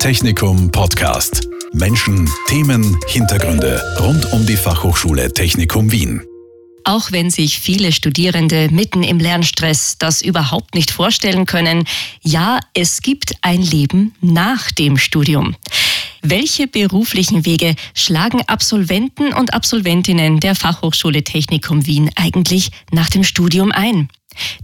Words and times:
Technikum 0.00 0.72
Podcast. 0.72 1.46
Menschen, 1.74 2.26
Themen, 2.48 2.98
Hintergründe 3.06 3.82
rund 4.00 4.32
um 4.32 4.46
die 4.46 4.56
Fachhochschule 4.56 5.30
Technikum 5.30 5.92
Wien. 5.92 6.22
Auch 6.84 7.12
wenn 7.12 7.28
sich 7.28 7.60
viele 7.60 7.92
Studierende 7.92 8.70
mitten 8.70 9.02
im 9.02 9.18
Lernstress 9.18 9.98
das 9.98 10.22
überhaupt 10.22 10.74
nicht 10.74 10.90
vorstellen 10.90 11.44
können, 11.44 11.84
ja, 12.22 12.60
es 12.72 13.02
gibt 13.02 13.34
ein 13.42 13.60
Leben 13.60 14.14
nach 14.22 14.70
dem 14.70 14.96
Studium. 14.96 15.54
Welche 16.22 16.66
beruflichen 16.66 17.44
Wege 17.44 17.74
schlagen 17.94 18.40
Absolventen 18.46 19.34
und 19.34 19.52
Absolventinnen 19.52 20.40
der 20.40 20.54
Fachhochschule 20.54 21.24
Technikum 21.24 21.84
Wien 21.84 22.10
eigentlich 22.16 22.70
nach 22.90 23.10
dem 23.10 23.22
Studium 23.22 23.70
ein? 23.70 24.08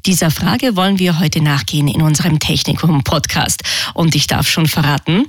Dieser 0.05 0.31
Frage 0.31 0.77
wollen 0.77 0.99
wir 0.99 1.19
heute 1.19 1.41
nachgehen 1.43 1.89
in 1.89 2.03
unserem 2.03 2.39
Technikum-Podcast. 2.39 3.63
Und 3.95 4.15
ich 4.15 4.27
darf 4.27 4.49
schon 4.49 4.67
verraten, 4.67 5.27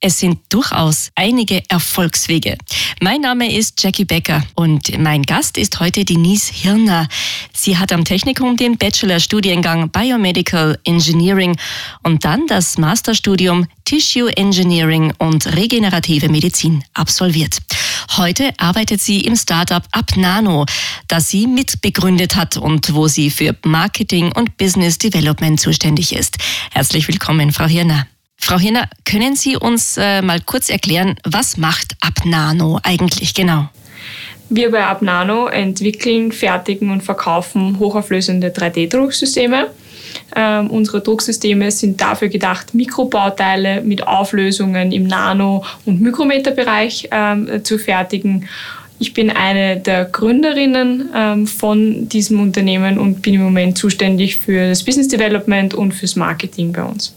es 0.00 0.18
sind 0.18 0.38
durchaus 0.48 1.10
einige 1.16 1.62
Erfolgswege. 1.68 2.56
Mein 3.00 3.20
Name 3.20 3.52
ist 3.52 3.82
Jackie 3.82 4.04
Becker 4.04 4.44
und 4.54 4.96
mein 4.98 5.22
Gast 5.22 5.58
ist 5.58 5.80
heute 5.80 6.04
Denise 6.04 6.52
Hirner. 6.52 7.08
Sie 7.52 7.76
hat 7.76 7.92
am 7.92 8.04
Technikum 8.04 8.56
den 8.56 8.78
Bachelorstudiengang 8.78 9.90
Biomedical 9.90 10.78
Engineering 10.84 11.56
und 12.04 12.24
dann 12.24 12.46
das 12.46 12.78
Masterstudium 12.78 13.66
Tissue 13.84 14.36
Engineering 14.36 15.12
und 15.18 15.46
regenerative 15.56 16.28
Medizin 16.28 16.84
absolviert. 16.94 17.58
Heute 18.16 18.52
arbeitet 18.56 19.00
sie 19.00 19.20
im 19.20 19.36
Startup 19.36 19.82
Abnano, 19.92 20.64
das 21.08 21.28
sie 21.28 21.46
mitbegründet 21.46 22.36
hat 22.36 22.56
und 22.56 22.94
wo 22.94 23.06
sie 23.06 23.30
für 23.30 23.54
Marketing 23.64 24.32
und 24.32 24.56
Business 24.56 24.98
Development 24.98 25.60
zuständig 25.60 26.14
ist. 26.14 26.38
Herzlich 26.72 27.06
willkommen, 27.06 27.52
Frau 27.52 27.66
Hirner. 27.66 28.06
Frau 28.40 28.58
Hirner, 28.58 28.88
können 29.04 29.36
Sie 29.36 29.56
uns 29.56 29.96
äh, 29.96 30.22
mal 30.22 30.40
kurz 30.40 30.70
erklären, 30.70 31.16
was 31.24 31.56
macht 31.56 31.96
Abnano 32.00 32.78
eigentlich 32.82 33.34
genau? 33.34 33.68
Wir 34.48 34.70
bei 34.70 34.86
Abnano 34.86 35.48
entwickeln, 35.48 36.32
fertigen 36.32 36.90
und 36.90 37.02
verkaufen 37.02 37.78
hochauflösende 37.78 38.48
3D-Drucksysteme. 38.48 39.66
Ähm, 40.34 40.70
unsere 40.70 41.00
Drucksysteme 41.00 41.70
sind 41.70 42.00
dafür 42.00 42.28
gedacht, 42.28 42.74
Mikrobauteile 42.74 43.82
mit 43.82 44.06
Auflösungen 44.06 44.92
im 44.92 45.06
Nano- 45.06 45.64
und 45.84 46.00
Mikrometerbereich 46.00 47.08
ähm, 47.10 47.64
zu 47.64 47.78
fertigen. 47.78 48.48
Ich 49.00 49.14
bin 49.14 49.30
eine 49.30 49.76
der 49.76 50.06
Gründerinnen 50.06 51.10
ähm, 51.14 51.46
von 51.46 52.08
diesem 52.08 52.40
Unternehmen 52.40 52.98
und 52.98 53.22
bin 53.22 53.34
im 53.34 53.42
Moment 53.42 53.78
zuständig 53.78 54.38
für 54.38 54.68
das 54.68 54.84
Business 54.84 55.08
Development 55.08 55.72
und 55.74 55.92
fürs 55.92 56.16
Marketing 56.16 56.72
bei 56.72 56.82
uns. 56.82 57.14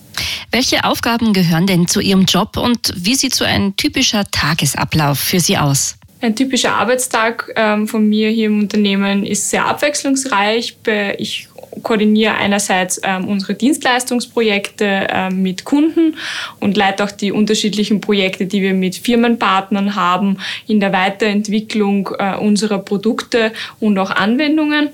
Welche 0.51 0.83
Aufgaben 0.83 1.33
gehören 1.33 1.65
denn 1.65 1.87
zu 1.87 1.99
Ihrem 1.99 2.25
Job 2.25 2.57
und 2.57 2.93
wie 2.95 3.15
sieht 3.15 3.33
so 3.33 3.45
ein 3.45 3.75
typischer 3.77 4.29
Tagesablauf 4.29 5.17
für 5.17 5.39
Sie 5.39 5.57
aus? 5.57 5.97
Ein 6.19 6.35
typischer 6.35 6.75
Arbeitstag 6.75 7.51
ähm, 7.55 7.87
von 7.87 8.07
mir 8.07 8.29
hier 8.29 8.45
im 8.45 8.59
Unternehmen 8.59 9.25
ist 9.25 9.49
sehr 9.49 9.65
abwechslungsreich. 9.65 10.77
Ich 11.17 11.47
koordiniere 11.83 12.35
einerseits 12.35 12.99
ähm, 13.03 13.27
unsere 13.27 13.55
Dienstleistungsprojekte 13.55 15.07
ähm, 15.09 15.41
mit 15.41 15.63
Kunden 15.63 16.15
und 16.59 16.77
leite 16.77 17.03
auch 17.03 17.11
die 17.11 17.31
unterschiedlichen 17.31 18.01
Projekte, 18.01 18.45
die 18.45 18.61
wir 18.61 18.73
mit 18.73 18.95
Firmenpartnern 18.95 19.95
haben, 19.95 20.37
in 20.67 20.79
der 20.79 20.93
Weiterentwicklung 20.93 22.09
äh, 22.19 22.35
unserer 22.35 22.79
Produkte 22.79 23.51
und 23.79 23.97
auch 23.97 24.11
Anwendungen 24.11 24.89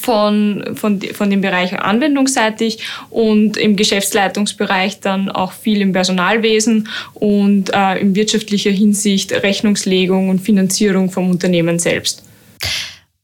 von, 0.00 0.74
von, 0.74 1.00
von 1.00 1.30
dem 1.30 1.40
Bereich 1.40 1.78
anwendungsseitig 1.78 2.80
und 3.08 3.56
im 3.56 3.76
Geschäftsleitungsbereich 3.76 5.00
dann 5.00 5.30
auch 5.30 5.52
viel 5.52 5.80
im 5.80 5.92
Personalwesen 5.92 6.88
und 7.14 7.72
äh, 7.72 7.98
in 7.98 8.14
wirtschaftlicher 8.14 8.70
Hinsicht 8.70 9.32
Rechnungslegung 9.32 10.28
und 10.28 10.40
Finanzierung 10.40 11.10
vom 11.10 11.30
Unternehmen 11.30 11.78
selbst. 11.78 12.24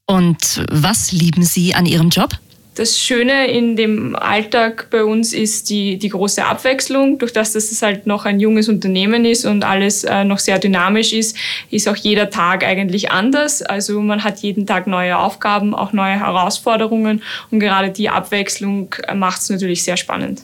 Und 0.07 0.65
was 0.71 1.11
lieben 1.11 1.43
Sie 1.43 1.75
an 1.75 1.85
Ihrem 1.85 2.11
Job? 2.11 2.31
Das 2.77 2.99
Schöne 2.99 3.47
in 3.47 3.75
dem 3.75 4.15
Alltag 4.15 4.89
bei 4.91 5.03
uns 5.03 5.33
ist 5.33 5.71
die, 5.71 5.97
die 5.97 6.11
große 6.11 6.45
Abwechslung. 6.45 7.19
Durch 7.19 7.33
das, 7.33 7.53
dass 7.55 7.73
es 7.73 7.81
halt 7.81 8.07
noch 8.07 8.27
ein 8.27 8.39
junges 8.39 8.69
Unternehmen 8.69 9.25
ist 9.25 9.47
und 9.47 9.65
alles 9.65 10.05
äh, 10.05 10.25
noch 10.25 10.39
sehr 10.39 10.59
dynamisch 10.59 11.15
ist, 11.15 11.37
ist 11.71 11.89
auch 11.89 11.97
jeder 11.97 12.29
Tag 12.29 12.65
eigentlich 12.65 13.11
anders. 13.11 13.63
Also 13.63 14.01
man 14.03 14.23
hat 14.23 14.41
jeden 14.41 14.67
Tag 14.67 14.87
neue 14.87 15.19
Aufgaben, 15.19 15.75
auch 15.75 15.95
neue 15.95 16.21
Herausforderungen 16.21 17.23
und 17.51 17.61
gerade 17.61 17.91
die 17.91 18.11
Abwechslung 18.11 18.95
macht 19.15 19.41
es 19.41 19.49
natürlich 19.49 19.83
sehr 19.83 19.97
spannend. 19.97 20.43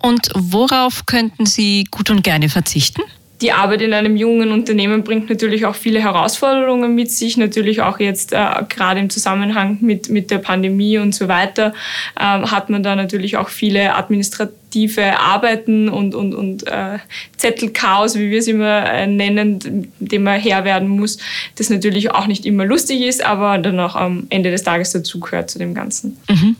Und 0.00 0.28
worauf 0.34 1.06
könnten 1.06 1.44
Sie 1.46 1.84
gut 1.90 2.08
und 2.08 2.22
gerne 2.22 2.48
verzichten? 2.48 3.02
Die 3.42 3.52
Arbeit 3.52 3.82
in 3.82 3.92
einem 3.92 4.16
jungen 4.16 4.52
Unternehmen 4.52 5.02
bringt 5.02 5.28
natürlich 5.28 5.66
auch 5.66 5.74
viele 5.74 6.00
Herausforderungen 6.00 6.94
mit 6.94 7.10
sich, 7.10 7.36
natürlich 7.36 7.82
auch 7.82 7.98
jetzt 7.98 8.32
äh, 8.32 8.38
gerade 8.68 9.00
im 9.00 9.10
Zusammenhang 9.10 9.78
mit, 9.80 10.08
mit 10.08 10.30
der 10.30 10.38
Pandemie 10.38 10.98
und 10.98 11.12
so 11.14 11.26
weiter, 11.28 11.74
äh, 12.16 12.22
hat 12.22 12.70
man 12.70 12.82
da 12.82 12.94
natürlich 12.94 13.36
auch 13.36 13.48
viele 13.48 13.94
administrative 13.96 15.18
Arbeiten 15.18 15.88
und, 15.88 16.14
und, 16.14 16.34
und 16.34 16.66
äh, 16.68 16.98
Zettelchaos, 17.36 18.16
wie 18.16 18.30
wir 18.30 18.38
es 18.38 18.46
immer 18.46 18.86
äh, 18.86 19.06
nennen, 19.08 19.92
dem 19.98 20.22
man 20.22 20.40
Herr 20.40 20.64
werden 20.64 20.88
muss, 20.88 21.18
das 21.56 21.68
natürlich 21.68 22.12
auch 22.12 22.28
nicht 22.28 22.46
immer 22.46 22.64
lustig 22.64 23.02
ist, 23.02 23.24
aber 23.24 23.58
dann 23.58 23.80
auch 23.80 23.96
am 23.96 24.26
Ende 24.30 24.52
des 24.52 24.62
Tages 24.62 24.92
dazugehört 24.92 25.50
zu 25.50 25.58
dem 25.58 25.74
Ganzen. 25.74 26.16
Mhm. 26.30 26.56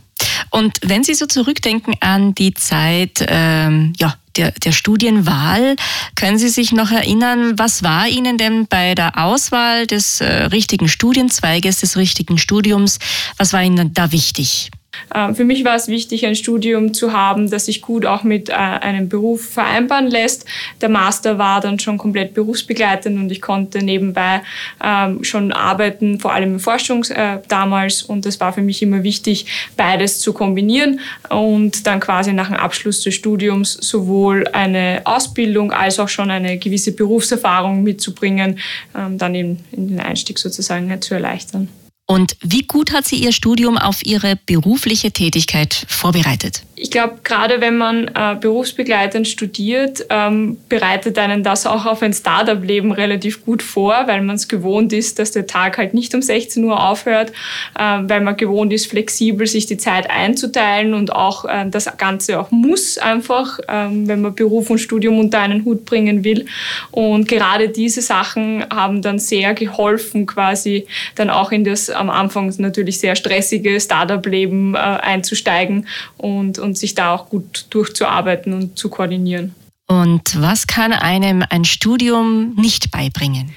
Und 0.51 0.79
wenn 0.83 1.03
Sie 1.05 1.15
so 1.15 1.27
zurückdenken 1.27 1.95
an 2.01 2.35
die 2.35 2.53
Zeit, 2.55 3.25
ähm, 3.29 3.95
ja, 3.99 4.15
der, 4.37 4.53
der 4.53 4.73
Studienwahl. 4.73 5.77
Können 6.15 6.39
Sie 6.39 6.49
sich 6.49 6.73
noch 6.73 6.91
erinnern, 6.91 7.59
was 7.59 7.83
war 7.83 8.09
Ihnen 8.09 8.39
denn 8.39 8.67
bei 8.67 8.95
der 8.95 9.19
Auswahl 9.19 9.87
des 9.87 10.21
äh, 10.21 10.45
richtigen 10.45 10.89
Studienzweiges, 10.89 11.81
des 11.81 11.97
richtigen 11.97 12.39
Studiums, 12.39 12.99
was 13.37 13.53
war 13.53 13.63
Ihnen 13.63 13.95
da 13.95 14.13
wichtig? 14.13 14.71
Äh, 15.15 15.35
für 15.35 15.45
mich 15.45 15.65
war 15.65 15.77
es 15.77 15.89
wichtig, 15.89 16.27
ein 16.27 16.35
Studium 16.35 16.95
zu 16.95 17.13
haben, 17.13 17.51
das 17.51 17.67
sich 17.67 17.83
gut 17.83 18.07
auch 18.07 18.23
mit 18.23 18.49
äh, 18.49 18.53
einem 18.53 19.09
Beruf 19.09 19.51
vereinbaren 19.51 20.09
lässt. 20.09 20.45
Der 20.81 20.89
Master 20.89 21.39
war 21.39 21.61
dann 21.61 21.79
schon 21.79 21.99
komplett 21.99 22.35
berufsbegleitend 22.35 23.19
und 23.19 23.31
ich 23.31 23.41
konnte 23.41 23.83
nebenbei 23.83 24.43
ähm, 24.83 25.23
schon 25.25 25.53
arbeiten, 25.53 26.21
vor 26.21 26.33
allem 26.33 26.55
in 26.55 26.61
Forschung 26.61 27.05
äh, 27.05 27.39
damals. 27.49 28.03
Und 28.03 28.27
es 28.27 28.41
war 28.41 28.53
für 28.53 28.63
mich 28.63 28.83
immer 28.83 29.03
wichtig, 29.03 29.47
beides 29.77 30.21
zu 30.21 30.33
kombinieren 30.33 31.01
und 31.29 31.87
dann 31.87 32.01
quasi 32.01 32.33
nach 32.33 32.49
dem 32.49 32.57
Abschluss 32.57 33.03
des 33.03 33.15
Studiums 33.15 33.75
sowohl 33.75 34.47
eine 34.53 35.03
Ausbildung 35.05 35.73
als 35.73 35.99
auch 35.99 36.09
schon 36.09 36.31
eine 36.31 36.59
gewisse 36.59 36.93
Berufserfahrung 36.93 37.83
mitzubringen, 37.83 38.59
ähm, 38.97 39.19
dann 39.19 39.35
eben 39.35 39.65
den 39.73 40.01
Einstieg 40.01 40.39
sozusagen 40.39 41.01
zu 41.01 41.15
erleichtern. 41.15 41.69
Und 42.07 42.37
wie 42.43 42.63
gut 42.63 42.93
hat 42.93 43.07
sie 43.07 43.17
ihr 43.17 43.33
Studium 43.33 43.79
auf 43.79 44.05
ihre 44.05 44.37
berufliche 44.37 45.13
Tätigkeit 45.13 45.87
vorbereitet? 45.89 46.65
Ich 46.75 46.91
glaube, 46.91 47.19
gerade 47.23 47.61
wenn 47.61 47.77
man 47.77 48.09
äh, 48.09 48.37
berufsbegleitend 48.41 49.29
studiert, 49.29 50.07
ähm, 50.09 50.57
bereitet 50.69 51.19
einen 51.19 51.43
das 51.43 51.67
auch 51.67 51.87
auf 51.87 52.03
ein 52.03 52.13
Startup-Leben 52.13 52.93
relativ 52.93 53.45
gut 53.45 53.63
vor, 53.63 54.05
weil 54.07 54.23
man 54.23 54.37
es 54.37 54.49
gewohnt 54.49 54.93
ist, 54.93 55.19
dass 55.19 55.33
der 55.33 55.47
Tag 55.47 55.77
halt 55.79 55.93
nicht 55.93 56.15
um 56.15 56.23
16 56.23 56.65
Uhr 56.65 56.89
aufhört, 56.89 57.31
äh, 57.79 57.99
weil 58.03 58.23
man 58.23 58.37
gewohnt 58.37 58.73
ist, 58.73 58.87
flexibel 58.87 59.47
sich 59.47 59.67
die 59.67 59.77
Zeit 59.77 60.11
einzuteilen 60.11 60.95
und 60.95 61.13
auch 61.15 61.45
äh, 61.45 61.69
das 61.69 61.97
Ganze 61.99 62.41
auch 62.41 62.51
muss 62.51 62.97
einfach, 62.99 63.59
ähm, 63.69 64.09
wenn 64.09 64.23
man 64.23 64.35
Beruf 64.35 64.71
und 64.71 64.79
Studium 64.79 65.19
unter 65.19 65.41
einen 65.41 65.65
Hut 65.65 65.85
bringen 65.85 66.25
will. 66.25 66.47
Und 66.91 67.29
gerade 67.29 67.69
diese 67.69 68.01
Sachen 68.01 68.65
haben 68.71 69.03
dann 69.03 69.19
sehr 69.19 69.55
geholfen, 69.55 70.27
quasi 70.27 70.87
dann 71.17 71.31
auch 71.31 71.53
in 71.53 71.65
das 71.65 71.91
am 71.91 72.11
Anfang 72.11 72.53
natürlich 72.59 72.99
sehr 72.99 73.15
stressige 73.15 73.81
Startup-Leben 73.81 74.75
äh, 74.75 74.79
einzusteigen 74.79 75.87
und, 76.17 76.59
und 76.59 76.72
sich 76.75 76.95
da 76.95 77.15
auch 77.15 77.29
gut 77.29 77.67
durchzuarbeiten 77.71 78.53
und 78.53 78.79
zu 78.79 78.89
koordinieren. 78.89 79.55
Und 79.89 80.41
was 80.41 80.67
kann 80.67 80.93
einem 80.93 81.45
ein 81.49 81.65
Studium 81.65 82.55
nicht 82.55 82.91
beibringen? 82.91 83.53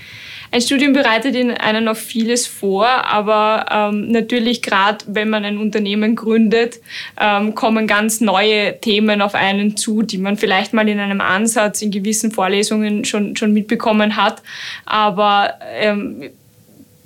Ein 0.52 0.62
Studium 0.62 0.94
bereitet 0.94 1.36
Ihnen 1.36 1.58
einen 1.58 1.88
auf 1.88 1.98
vieles 1.98 2.48
vor, 2.48 2.88
aber 2.88 3.66
ähm, 3.70 4.12
natürlich 4.12 4.62
gerade, 4.62 5.04
wenn 5.08 5.30
man 5.30 5.44
ein 5.44 5.58
Unternehmen 5.58 6.16
gründet, 6.16 6.80
ähm, 7.20 7.56
kommen 7.56 7.88
ganz 7.88 8.22
neue 8.22 8.80
Themen 8.80 9.22
auf 9.22 9.36
einen 9.36 9.76
zu, 9.76 10.02
die 10.02 10.18
man 10.18 10.38
vielleicht 10.38 10.74
mal 10.74 10.88
in 10.88 11.00
einem 11.00 11.20
Ansatz 11.20 11.82
in 11.82 11.92
gewissen 11.92 12.32
Vorlesungen 12.32 13.04
schon, 13.06 13.36
schon 13.36 13.52
mitbekommen 13.52 14.16
hat. 14.16 14.42
Aber 14.86 15.56
ähm, 15.74 16.30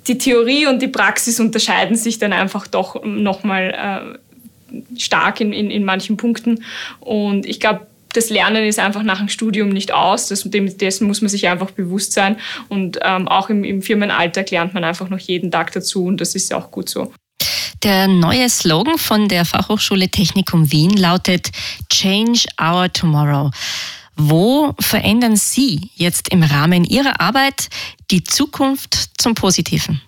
die 0.06 0.18
Theorie 0.18 0.66
und 0.66 0.80
die 0.80 0.88
Praxis 0.88 1.40
unterscheiden 1.40 1.96
sich 1.96 2.18
dann 2.18 2.32
einfach 2.32 2.66
doch 2.66 3.04
nochmal 3.04 4.14
äh, 4.16 4.18
stark 4.96 5.40
in, 5.40 5.52
in, 5.52 5.70
in 5.70 5.84
manchen 5.84 6.16
Punkten. 6.16 6.64
Und 7.00 7.46
ich 7.46 7.60
glaube, 7.60 7.86
das 8.12 8.30
Lernen 8.30 8.64
ist 8.64 8.78
einfach 8.78 9.02
nach 9.02 9.18
dem 9.18 9.28
Studium 9.28 9.68
nicht 9.68 9.92
aus. 9.92 10.28
Das, 10.28 10.44
dessen 10.44 11.06
muss 11.06 11.20
man 11.20 11.28
sich 11.28 11.48
einfach 11.48 11.70
bewusst 11.70 12.12
sein. 12.12 12.36
Und 12.68 12.98
ähm, 13.02 13.28
auch 13.28 13.50
im, 13.50 13.64
im 13.64 13.82
Firmenalltag 13.82 14.50
lernt 14.50 14.74
man 14.74 14.84
einfach 14.84 15.08
noch 15.08 15.18
jeden 15.18 15.50
Tag 15.50 15.72
dazu 15.72 16.04
und 16.04 16.20
das 16.20 16.34
ist 16.34 16.52
auch 16.52 16.70
gut 16.70 16.88
so. 16.88 17.12
Der 17.82 18.08
neue 18.08 18.48
Slogan 18.50 18.98
von 18.98 19.28
der 19.28 19.46
Fachhochschule 19.46 20.10
Technikum 20.10 20.70
Wien 20.70 20.90
lautet 20.90 21.50
Change 21.88 22.44
Our 22.60 22.92
Tomorrow. 22.92 23.50
Wo 24.16 24.74
verändern 24.78 25.36
Sie 25.36 25.90
jetzt 25.94 26.30
im 26.30 26.42
Rahmen 26.42 26.84
Ihrer 26.84 27.20
Arbeit 27.20 27.70
die 28.10 28.22
Zukunft 28.22 29.12
zum 29.16 29.34
Positiven? 29.34 30.02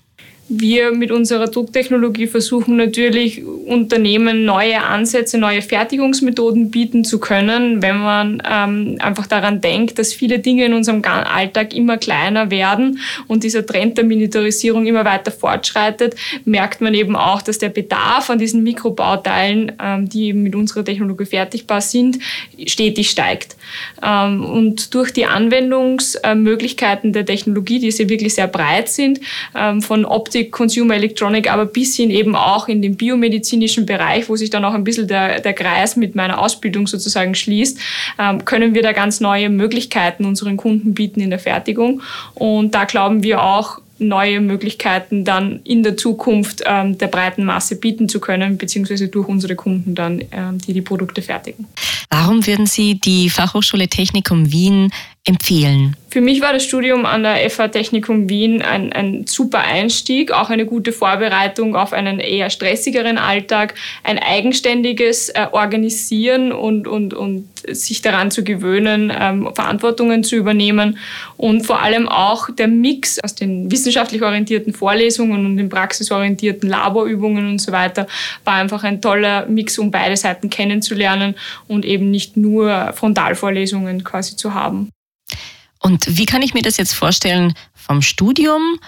Wir 0.55 0.93
mit 0.93 1.11
unserer 1.11 1.47
Drucktechnologie 1.47 2.27
versuchen 2.27 2.77
natürlich 2.77 3.43
Unternehmen 3.43 4.45
neue 4.45 4.83
Ansätze, 4.83 5.39
neue 5.39 5.63
Fertigungsmethoden 5.63 6.71
bieten 6.71 7.05
zu 7.07 7.21
können, 7.21 7.81
wenn 7.81 7.97
man 7.97 8.43
ähm, 8.47 8.99
einfach 9.01 9.27
daran 9.27 9.63
denkt, 9.63 9.99
dass 9.99 10.13
viele 10.13 10.41
Dinge 10.41 10.67
in 10.67 10.75
unserem 10.75 11.03
Alltag 11.05 11.75
immer 11.75 11.97
kleiner 11.97 12.51
werden 12.51 12.99
und 13.29 13.45
dieser 13.45 13.65
Trend 13.65 13.97
der 13.97 14.05
Miniaturisierung 14.05 14.85
immer 14.85 15.07
weiter 15.07 15.31
fortschreitet, 15.31 16.17
merkt 16.45 16.83
man 16.83 16.93
eben 16.93 17.17
auch, 17.17 17.41
dass 17.41 17.57
der 17.57 17.71
Bedarf 17.71 18.29
an 18.29 18.39
diesen 18.39 18.63
Mikrobauteilen, 18.63 19.73
ähm, 19.83 20.11
die 20.11 20.27
eben 20.27 20.43
mit 20.43 20.55
unserer 20.55 20.85
Technologie 20.85 21.25
fertigbar 21.25 21.81
sind, 21.81 22.19
stetig 22.67 23.09
steigt. 23.09 23.57
Ähm, 24.03 24.45
und 24.45 24.93
durch 24.93 25.15
die 25.15 25.25
Anwendungsmöglichkeiten 25.25 27.15
der 27.15 27.25
Technologie, 27.25 27.79
die 27.79 27.91
sehr 27.91 28.11
wirklich 28.11 28.35
sehr 28.35 28.49
breit 28.49 28.91
sind, 28.91 29.19
ähm, 29.55 29.81
von 29.81 30.05
Optik 30.05 30.42
Consumer 30.51 30.95
Electronic, 30.95 31.51
aber 31.51 31.67
bis 31.67 31.97
hin 31.97 32.11
eben 32.11 32.35
auch 32.35 32.69
in 32.69 32.83
den 32.83 32.97
biomedizinischen 32.97 33.87
Bereich, 33.87 34.29
wo 34.29 34.37
sich 34.37 34.51
dann 34.51 34.65
auch 34.65 34.75
ein 34.75 34.85
bisschen 34.85 35.09
der, 35.09 35.41
der 35.41 35.53
Kreis 35.53 35.97
mit 35.97 36.15
meiner 36.15 36.41
Ausbildung 36.41 36.87
sozusagen 36.87 37.35
schließt, 37.35 37.79
ähm, 38.19 38.45
können 38.45 38.75
wir 38.75 38.83
da 38.83 38.93
ganz 38.93 39.21
neue 39.21 39.49
Möglichkeiten 39.49 40.25
unseren 40.25 40.57
Kunden 40.57 40.95
bieten 40.95 41.21
in 41.21 41.31
der 41.31 41.39
Fertigung. 41.39 42.03
Und 42.35 42.75
da 42.75 42.85
glauben 42.85 43.23
wir 43.23 43.43
auch, 43.43 43.81
neue 44.03 44.41
Möglichkeiten 44.41 45.25
dann 45.25 45.61
in 45.65 45.83
der 45.83 45.97
Zukunft 45.97 46.63
ähm, 46.67 46.99
der 46.99 47.07
breiten 47.07 47.45
Masse 47.45 47.77
bieten 47.77 48.09
zu 48.09 48.21
können, 48.21 48.59
beziehungsweise 48.59 49.09
durch 49.09 49.29
unsere 49.29 49.55
Kunden 49.55 49.95
dann, 49.95 50.23
ähm, 50.33 50.59
die 50.59 50.73
die 50.73 50.83
Produkte 50.83 51.23
fertigen. 51.23 51.67
Warum 52.11 52.47
würden 52.47 52.67
Sie 52.67 52.99
die 52.99 53.31
Fachhochschule 53.31 53.89
Technikum 53.89 54.53
Wien 54.53 54.93
empfehlen? 55.25 55.97
Für 56.13 56.21
mich 56.21 56.43
war 56.43 56.53
das 56.53 56.65
Studium 56.65 57.07
an 57.07 57.23
der 57.23 57.49
FH 57.49 57.69
Technikum 57.69 58.29
Wien 58.29 58.61
ein, 58.61 58.93
ein 58.93 59.27
super 59.27 59.61
Einstieg, 59.61 60.31
auch 60.31 60.51
eine 60.51 60.67
gute 60.67 60.93
Vorbereitung 60.93 61.75
auf 61.75 61.95
einen 61.95 62.21
eher 62.21 62.51
stressigeren 62.51 63.17
Alltag, 63.17 63.73
ein 64.05 64.19
eigenständiges 64.19 65.31
äh, 65.31 65.47
Organisieren 65.53 66.53
und, 66.53 66.87
und, 66.87 67.15
und 67.15 67.49
sich 67.67 68.03
daran 68.03 68.31
zu 68.31 68.45
gewöhnen, 68.45 69.11
ähm, 69.19 69.49
Verantwortungen 69.55 70.23
zu 70.23 70.37
übernehmen 70.37 70.99
und 71.39 71.65
vor 71.65 71.81
allem 71.81 72.11
auch 72.11 72.51
der 72.51 72.69
Mix 72.69 73.19
aus 73.19 73.35
den 73.35 73.73
wissenschaftlich 73.73 74.21
orientierten 74.23 74.75
Vorlesungen 74.75 75.47
und 75.47 75.57
den 75.57 75.71
praxisorientierten 75.71 76.69
Laborübungen 76.69 77.49
und 77.53 77.59
so 77.59 77.73
weiter 77.73 78.07
war 78.45 78.57
einfach 78.57 78.85
ein 78.85 79.01
toller 79.01 79.47
Mix, 79.47 79.79
um 79.79 79.91
beide 79.91 80.19
Seiten 80.19 80.51
kennenzulernen 80.51 81.37
und 81.69 81.87
eben 81.87 82.11
nicht 82.11 82.37
nur 82.37 82.93
Frontalvorlesungen 82.93 84.05
quasi 84.05 84.37
zu 84.37 84.53
haben. 84.53 84.91
Und 85.83 86.07
wie 86.09 86.27
kann 86.27 86.43
ich 86.43 86.55
mir 86.55 86.63
das 86.63 86.77
jetzt 86.77 86.95
vorstellen 86.95 87.55
vom 87.75 88.03
Studium 88.03 88.79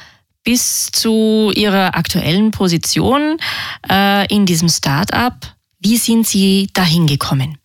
bis 0.45 0.91
zu 0.93 1.51
Ihrer 1.55 1.97
aktuellen 1.97 2.51
Position 2.51 3.39
äh, 3.91 4.27
in 4.33 4.47
diesem 4.47 4.69
Start-up? 4.69 5.55
Wie 5.81 5.97
sind 5.97 6.27
Sie 6.27 6.69
dahin 6.73 7.07
gekommen? 7.07 7.59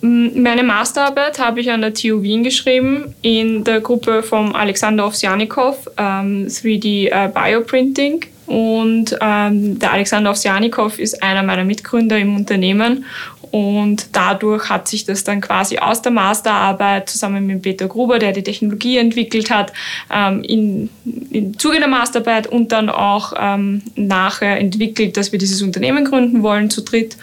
Meine 0.00 0.62
Masterarbeit 0.62 1.38
habe 1.38 1.60
ich 1.60 1.70
an 1.70 1.80
der 1.80 1.94
TU 1.94 2.22
Wien 2.22 2.44
geschrieben 2.44 3.14
in 3.22 3.64
der 3.64 3.80
Gruppe 3.80 4.22
von 4.22 4.54
Alexander 4.54 5.06
Ovsjanikov, 5.06 5.88
ähm, 5.96 6.46
3D 6.46 7.08
äh, 7.08 7.30
Bioprinting. 7.32 8.26
Und 8.46 9.16
ähm, 9.20 9.78
der 9.78 9.92
Alexander 9.92 10.30
Ovsjanikov 10.30 10.98
ist 10.98 11.20
einer 11.22 11.42
meiner 11.42 11.64
Mitgründer 11.64 12.18
im 12.18 12.36
Unternehmen 12.36 13.04
und 13.50 14.08
dadurch 14.12 14.68
hat 14.68 14.88
sich 14.88 15.04
das 15.04 15.24
dann 15.24 15.40
quasi 15.40 15.78
aus 15.78 16.02
der 16.02 16.12
Masterarbeit 16.12 17.08
zusammen 17.08 17.46
mit 17.46 17.62
Peter 17.62 17.88
Gruber, 17.88 18.18
der 18.18 18.32
die 18.32 18.42
Technologie 18.42 18.98
entwickelt 18.98 19.50
hat, 19.50 19.72
ähm, 20.10 20.42
in, 20.42 20.90
im 21.30 21.58
Zuge 21.58 21.78
der 21.78 21.88
Masterarbeit 21.88 22.46
und 22.46 22.72
dann 22.72 22.88
auch 22.90 23.32
ähm, 23.38 23.82
nachher 23.94 24.58
entwickelt, 24.58 25.16
dass 25.16 25.32
wir 25.32 25.38
dieses 25.38 25.62
Unternehmen 25.62 26.04
gründen 26.04 26.42
wollen 26.42 26.70
zu 26.70 26.82
dritt. 26.82 27.16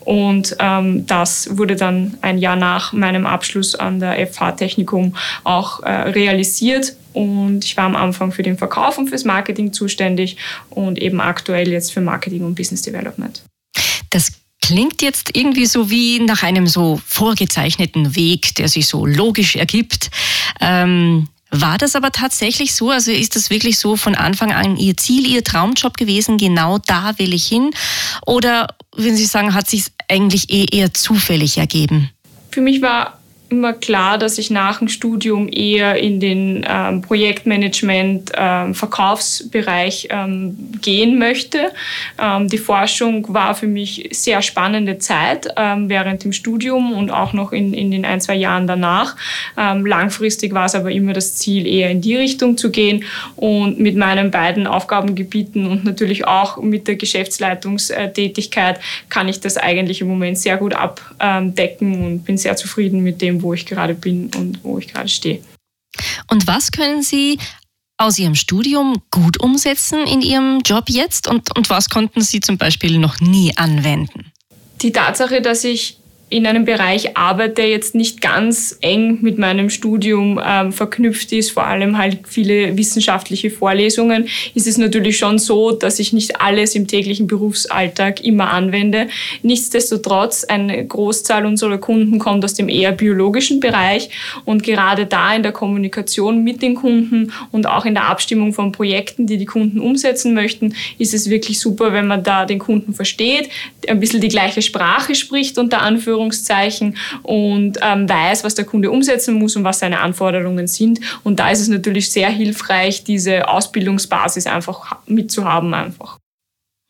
Und 0.00 0.56
ähm, 0.58 1.06
das 1.06 1.56
wurde 1.56 1.76
dann 1.76 2.16
ein 2.20 2.38
Jahr 2.38 2.56
nach 2.56 2.92
meinem 2.92 3.26
Abschluss 3.26 3.74
an 3.74 4.00
der 4.00 4.26
FH 4.26 4.52
Technikum 4.52 5.16
auch 5.44 5.82
äh, 5.82 5.90
realisiert. 5.90 6.96
Und 7.12 7.64
ich 7.64 7.76
war 7.76 7.84
am 7.84 7.96
Anfang 7.96 8.32
für 8.32 8.42
den 8.42 8.56
Verkauf 8.56 8.98
und 8.98 9.08
fürs 9.08 9.24
Marketing 9.24 9.72
zuständig 9.72 10.36
und 10.68 10.98
eben 10.98 11.20
aktuell 11.20 11.68
jetzt 11.68 11.92
für 11.92 12.00
Marketing 12.00 12.44
und 12.44 12.54
Business 12.54 12.82
Development. 12.82 13.42
Das 14.10 14.39
klingt 14.70 15.02
jetzt 15.02 15.36
irgendwie 15.36 15.66
so 15.66 15.90
wie 15.90 16.20
nach 16.20 16.44
einem 16.44 16.68
so 16.68 17.00
vorgezeichneten 17.04 18.14
Weg, 18.14 18.54
der 18.54 18.68
sich 18.68 18.86
so 18.86 19.04
logisch 19.04 19.56
ergibt. 19.56 20.10
Ähm, 20.60 21.26
war 21.50 21.76
das 21.76 21.96
aber 21.96 22.12
tatsächlich 22.12 22.72
so? 22.72 22.90
Also 22.90 23.10
ist 23.10 23.34
das 23.34 23.50
wirklich 23.50 23.80
so 23.80 23.96
von 23.96 24.14
Anfang 24.14 24.52
an 24.52 24.76
Ihr 24.76 24.96
Ziel, 24.96 25.26
Ihr 25.26 25.42
Traumjob 25.42 25.96
gewesen? 25.96 26.38
Genau 26.38 26.78
da 26.78 27.18
will 27.18 27.34
ich 27.34 27.48
hin? 27.48 27.72
Oder, 28.24 28.68
wenn 28.94 29.16
Sie 29.16 29.26
sagen, 29.26 29.54
hat 29.54 29.68
sich 29.68 29.86
eigentlich 30.06 30.50
eh 30.50 30.66
eher 30.70 30.94
zufällig 30.94 31.58
ergeben? 31.58 32.10
Für 32.52 32.60
mich 32.60 32.80
war 32.80 33.19
immer 33.50 33.72
klar, 33.72 34.16
dass 34.16 34.38
ich 34.38 34.50
nach 34.50 34.78
dem 34.78 34.88
Studium 34.88 35.48
eher 35.52 35.96
in 35.96 36.20
den 36.20 36.64
ähm, 36.68 37.02
Projektmanagement, 37.02 38.30
ähm, 38.36 38.74
Verkaufsbereich 38.74 40.08
ähm, 40.10 40.56
gehen 40.80 41.18
möchte. 41.18 41.72
Ähm, 42.18 42.48
die 42.48 42.58
Forschung 42.58 43.26
war 43.34 43.56
für 43.56 43.66
mich 43.66 44.08
sehr 44.12 44.40
spannende 44.40 44.98
Zeit 44.98 45.48
ähm, 45.56 45.88
während 45.88 46.22
dem 46.22 46.32
Studium 46.32 46.92
und 46.92 47.10
auch 47.10 47.32
noch 47.32 47.52
in, 47.52 47.74
in 47.74 47.90
den 47.90 48.04
ein, 48.04 48.20
zwei 48.20 48.36
Jahren 48.36 48.68
danach. 48.68 49.16
Ähm, 49.58 49.84
langfristig 49.84 50.54
war 50.54 50.66
es 50.66 50.76
aber 50.76 50.92
immer 50.92 51.12
das 51.12 51.34
Ziel, 51.34 51.66
eher 51.66 51.90
in 51.90 52.00
die 52.00 52.16
Richtung 52.16 52.56
zu 52.56 52.70
gehen 52.70 53.04
und 53.34 53.80
mit 53.80 53.96
meinen 53.96 54.30
beiden 54.30 54.68
Aufgabengebieten 54.68 55.66
und 55.66 55.84
natürlich 55.84 56.24
auch 56.26 56.58
mit 56.58 56.86
der 56.86 56.94
Geschäftsleitungstätigkeit 56.94 58.78
kann 59.08 59.28
ich 59.28 59.40
das 59.40 59.56
eigentlich 59.56 60.00
im 60.00 60.08
Moment 60.08 60.38
sehr 60.38 60.56
gut 60.56 60.74
abdecken 60.74 62.04
und 62.04 62.24
bin 62.24 62.38
sehr 62.38 62.54
zufrieden 62.54 63.02
mit 63.02 63.20
dem, 63.20 63.39
wo 63.42 63.54
ich 63.54 63.66
gerade 63.66 63.94
bin 63.94 64.30
und 64.36 64.62
wo 64.62 64.78
ich 64.78 64.88
gerade 64.88 65.08
stehe. 65.08 65.42
Und 66.30 66.46
was 66.46 66.70
können 66.70 67.02
Sie 67.02 67.38
aus 67.96 68.18
Ihrem 68.18 68.34
Studium 68.34 69.02
gut 69.10 69.38
umsetzen 69.40 70.06
in 70.06 70.22
Ihrem 70.22 70.60
Job 70.64 70.84
jetzt 70.88 71.28
und, 71.28 71.54
und 71.56 71.68
was 71.68 71.90
konnten 71.90 72.22
Sie 72.22 72.40
zum 72.40 72.56
Beispiel 72.56 72.98
noch 72.98 73.20
nie 73.20 73.56
anwenden? 73.56 74.32
Die 74.80 74.92
Tatsache, 74.92 75.42
dass 75.42 75.64
ich 75.64 75.99
in 76.30 76.46
einem 76.46 76.64
Bereich 76.64 77.16
arbeite, 77.16 77.54
der 77.54 77.68
jetzt 77.68 77.96
nicht 77.96 78.20
ganz 78.20 78.78
eng 78.80 79.18
mit 79.20 79.36
meinem 79.36 79.68
Studium 79.68 80.40
ähm, 80.42 80.72
verknüpft 80.72 81.32
ist, 81.32 81.50
vor 81.50 81.66
allem 81.66 81.98
halt 81.98 82.20
viele 82.28 82.76
wissenschaftliche 82.78 83.50
Vorlesungen, 83.50 84.28
ist 84.54 84.68
es 84.68 84.78
natürlich 84.78 85.18
schon 85.18 85.38
so, 85.38 85.72
dass 85.72 85.98
ich 85.98 86.12
nicht 86.12 86.40
alles 86.40 86.76
im 86.76 86.86
täglichen 86.86 87.26
Berufsalltag 87.26 88.24
immer 88.24 88.52
anwende. 88.52 89.08
Nichtsdestotrotz, 89.42 90.44
eine 90.44 90.86
Großzahl 90.86 91.44
unserer 91.46 91.78
Kunden 91.78 92.20
kommt 92.20 92.44
aus 92.44 92.54
dem 92.54 92.68
eher 92.68 92.92
biologischen 92.92 93.58
Bereich 93.58 94.08
und 94.44 94.62
gerade 94.62 95.06
da 95.06 95.34
in 95.34 95.42
der 95.42 95.52
Kommunikation 95.52 96.44
mit 96.44 96.62
den 96.62 96.76
Kunden 96.76 97.32
und 97.50 97.66
auch 97.66 97.84
in 97.84 97.94
der 97.94 98.08
Abstimmung 98.08 98.52
von 98.52 98.70
Projekten, 98.70 99.26
die 99.26 99.36
die 99.36 99.46
Kunden 99.46 99.80
umsetzen 99.80 100.34
möchten, 100.34 100.76
ist 100.96 101.12
es 101.12 101.28
wirklich 101.28 101.58
super, 101.58 101.92
wenn 101.92 102.06
man 102.06 102.22
da 102.22 102.44
den 102.44 102.60
Kunden 102.60 102.94
versteht, 102.94 103.48
ein 103.88 103.98
bisschen 103.98 104.20
die 104.20 104.28
gleiche 104.28 104.62
Sprache 104.62 105.16
spricht 105.16 105.58
unter 105.58 105.82
Anführungszeichen 105.82 106.19
Anführungszeichen 106.20 106.96
und 107.22 107.78
ähm, 107.82 108.08
weiß, 108.08 108.44
was 108.44 108.54
der 108.54 108.64
Kunde 108.64 108.90
umsetzen 108.90 109.34
muss 109.34 109.56
und 109.56 109.64
was 109.64 109.78
seine 109.78 110.00
Anforderungen 110.00 110.66
sind. 110.66 111.00
Und 111.24 111.40
da 111.40 111.50
ist 111.50 111.60
es 111.60 111.68
natürlich 111.68 112.12
sehr 112.12 112.30
hilfreich, 112.30 113.04
diese 113.04 113.48
Ausbildungsbasis 113.48 114.46
einfach 114.46 114.96
mitzuhaben 115.06 115.72
einfach. 115.74 116.18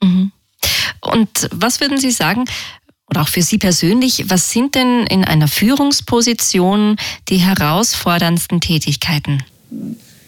Mhm. 0.02 0.32
Und 1.00 1.49
was 1.52 1.80
würden 1.80 1.99
Sie 1.99 2.10
sagen, 2.10 2.44
oder 3.08 3.22
auch 3.22 3.28
für 3.28 3.42
Sie 3.42 3.58
persönlich, 3.58 4.25
was 4.28 4.50
sind 4.50 4.75
denn 4.75 5.06
in 5.06 5.25
einer 5.25 5.49
Führungsposition 5.49 6.96
die 7.28 7.38
herausforderndsten 7.38 8.60
Tätigkeiten? 8.60 9.42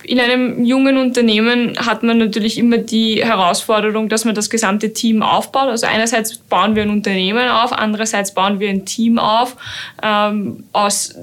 In 0.04 0.20
einem 0.20 0.64
jungen 0.64 0.96
Unternehmen 0.96 1.76
hat 1.78 2.02
man 2.02 2.18
natürlich 2.18 2.58
immer 2.58 2.78
die 2.78 3.24
Herausforderung, 3.24 4.08
dass 4.08 4.24
man 4.24 4.34
das 4.34 4.50
gesamte 4.50 4.92
Team 4.92 5.22
aufbaut. 5.22 5.68
Also 5.68 5.86
einerseits 5.86 6.38
bauen 6.38 6.74
wir 6.74 6.82
ein 6.82 6.90
Unternehmen 6.90 7.48
auf, 7.48 7.72
andererseits 7.72 8.34
bauen 8.34 8.60
wir 8.60 8.68
ein 8.68 8.84
Team 8.84 9.18
auf 9.18 9.56
ähm, 10.02 10.64
aus 10.72 11.14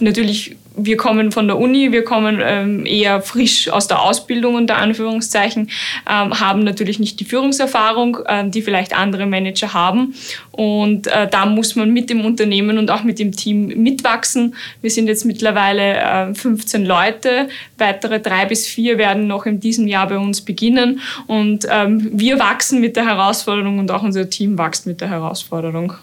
natürlich 0.00 0.56
wir 0.78 0.96
kommen 0.96 1.32
von 1.32 1.48
der 1.48 1.58
Uni, 1.58 1.92
wir 1.92 2.04
kommen 2.04 2.40
ähm, 2.40 2.86
eher 2.86 3.20
frisch 3.20 3.68
aus 3.68 3.88
der 3.88 4.00
Ausbildung 4.00 4.54
unter 4.54 4.76
Anführungszeichen, 4.76 5.70
ähm, 6.08 6.40
haben 6.40 6.62
natürlich 6.62 6.98
nicht 6.98 7.18
die 7.20 7.24
Führungserfahrung, 7.24 8.18
ähm, 8.28 8.50
die 8.50 8.62
vielleicht 8.62 8.96
andere 8.96 9.26
Manager 9.26 9.74
haben. 9.74 10.14
Und 10.52 11.08
äh, 11.08 11.28
da 11.28 11.46
muss 11.46 11.74
man 11.76 11.92
mit 11.92 12.10
dem 12.10 12.24
Unternehmen 12.24 12.78
und 12.78 12.90
auch 12.90 13.02
mit 13.02 13.18
dem 13.18 13.32
Team 13.32 13.66
mitwachsen. 13.82 14.54
Wir 14.80 14.90
sind 14.90 15.08
jetzt 15.08 15.24
mittlerweile 15.24 16.30
äh, 16.30 16.34
15 16.34 16.86
Leute, 16.86 17.48
weitere 17.76 18.20
drei 18.20 18.46
bis 18.46 18.66
vier 18.66 18.98
werden 18.98 19.26
noch 19.26 19.46
in 19.46 19.60
diesem 19.60 19.88
Jahr 19.88 20.08
bei 20.08 20.18
uns 20.18 20.40
beginnen. 20.40 21.00
Und 21.26 21.66
ähm, 21.70 22.08
wir 22.12 22.38
wachsen 22.38 22.80
mit 22.80 22.96
der 22.96 23.06
Herausforderung 23.06 23.78
und 23.78 23.90
auch 23.90 24.02
unser 24.02 24.30
Team 24.30 24.56
wächst 24.58 24.86
mit 24.86 25.00
der 25.00 25.10
Herausforderung. 25.10 25.94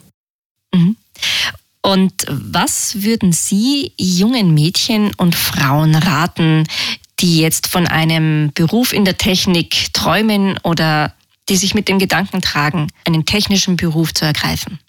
Mhm. 0.73 0.97
Und 1.85 2.25
was 2.27 3.03
würden 3.03 3.31
Sie 3.31 3.91
jungen 3.95 4.55
Mädchen 4.55 5.11
und 5.17 5.35
Frauen 5.35 5.93
raten, 5.93 6.63
die 7.19 7.39
jetzt 7.39 7.67
von 7.67 7.85
einem 7.85 8.49
Beruf 8.55 8.91
in 8.91 9.05
der 9.05 9.17
Technik 9.17 9.93
träumen 9.93 10.57
oder 10.63 11.13
die 11.47 11.57
sich 11.57 11.75
mit 11.75 11.87
dem 11.87 11.99
Gedanken 11.99 12.41
tragen, 12.41 12.87
einen 13.05 13.25
technischen 13.25 13.75
Beruf 13.75 14.15
zu 14.15 14.25
ergreifen? 14.25 14.79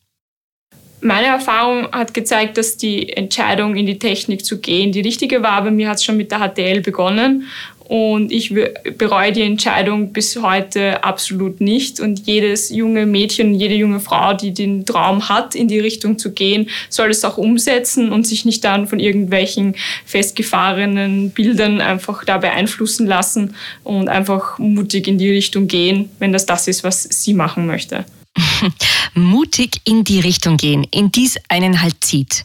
Meine 1.03 1.27
Erfahrung 1.27 1.93
hat 1.93 2.15
gezeigt, 2.15 2.57
dass 2.57 2.79
die 2.79 3.13
Entscheidung, 3.13 3.77
in 3.77 3.85
die 3.85 3.99
Technik 3.99 4.47
zu 4.47 4.59
gehen, 4.59 4.91
die 4.91 5.03
richtige 5.03 5.43
war. 5.43 5.63
Bei 5.63 5.71
mir 5.71 5.91
hat 5.91 5.99
es 5.99 6.05
schon 6.05 6.17
mit 6.17 6.33
der 6.33 6.39
HTL 6.39 6.81
begonnen 6.81 7.47
und 7.89 8.33
ich 8.33 8.53
bereue 8.99 9.31
die 9.31 9.43
Entscheidung 9.43 10.13
bis 10.13 10.37
heute 10.43 11.05
absolut 11.05 11.61
nicht. 11.61 12.01
Und 12.01 12.27
jedes 12.27 12.71
junge 12.71 13.07
Mädchen, 13.07 13.55
jede 13.55 13.75
junge 13.75 14.01
Frau, 14.01 14.35
die 14.35 14.53
den 14.53 14.85
Traum 14.85 15.29
hat, 15.29 15.55
in 15.55 15.69
die 15.69 15.79
Richtung 15.79 16.19
zu 16.19 16.33
gehen, 16.33 16.69
soll 16.89 17.11
es 17.11 17.25
auch 17.25 17.39
umsetzen 17.39 18.11
und 18.11 18.27
sich 18.27 18.45
nicht 18.45 18.65
dann 18.65 18.89
von 18.89 18.99
irgendwelchen 18.99 19.77
festgefahrenen 20.05 21.31
Bildern 21.31 21.81
einfach 21.81 22.25
da 22.25 22.39
beeinflussen 22.39 23.07
lassen 23.07 23.55
und 23.85 24.09
einfach 24.09 24.59
mutig 24.59 25.07
in 25.07 25.19
die 25.19 25.31
Richtung 25.31 25.69
gehen, 25.69 26.11
wenn 26.19 26.33
das 26.33 26.45
das 26.45 26.67
ist, 26.67 26.83
was 26.83 27.05
sie 27.05 27.35
machen 27.35 27.67
möchte. 27.67 28.05
mutig 29.15 29.81
in 29.85 30.03
die 30.03 30.21
Richtung 30.21 30.57
gehen, 30.57 30.85
in 30.91 31.13
dies 31.13 31.37
einen 31.49 31.83
halt 31.83 32.03
zieht. 32.03 32.43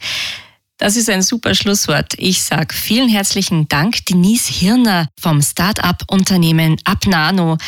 Das 0.81 0.95
ist 0.95 1.11
ein 1.11 1.21
super 1.21 1.53
Schlusswort. 1.53 2.15
Ich 2.17 2.41
sage 2.41 2.73
vielen 2.73 3.07
herzlichen 3.07 3.67
Dank, 3.67 4.03
Denise 4.07 4.51
Hirner 4.51 5.07
vom 5.15 5.39
Start-up-Unternehmen 5.39 6.77
Abnano, 6.85 7.59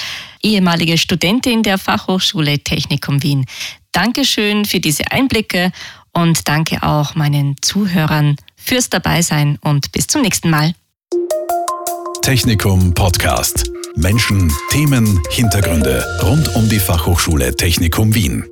ehemalige 0.42 0.98
Studentin 0.98 1.62
der 1.62 1.78
Fachhochschule 1.78 2.58
Technikum 2.58 3.22
Wien. 3.22 3.46
Dankeschön 3.92 4.66
für 4.66 4.80
diese 4.80 5.12
Einblicke 5.12 5.72
und 6.12 6.48
danke 6.48 6.82
auch 6.82 7.14
meinen 7.14 7.56
Zuhörern 7.62 8.36
fürs 8.56 8.90
Dabeisein 8.90 9.60
und 9.62 9.92
bis 9.92 10.08
zum 10.08 10.24
nächsten 10.24 10.50
Mal. 10.50 10.74
Technikum 12.24 12.96
Podcast. 12.96 13.70
Menschen, 13.96 14.52
Themen, 14.72 15.22
Hintergründe 15.30 16.04
rund 16.24 16.56
um 16.56 16.68
die 16.68 16.80
Fachhochschule 16.80 17.56
Technikum 17.56 18.16
Wien. 18.16 18.44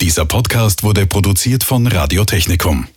Dieser 0.00 0.24
Podcast 0.24 0.82
wurde 0.84 1.06
produziert 1.06 1.64
von 1.64 1.86
Radio 1.86 2.24
Technikum. 2.24 2.88